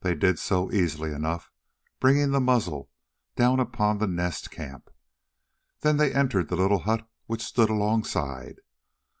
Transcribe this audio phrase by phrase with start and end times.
[0.00, 1.52] They did so easily enough,
[2.00, 2.90] bringing the muzzle
[3.36, 4.90] down upon the Nest camp;
[5.82, 8.56] then they entered the little hut which stood alongside.